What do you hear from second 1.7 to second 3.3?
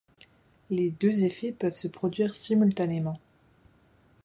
se produire simultanément.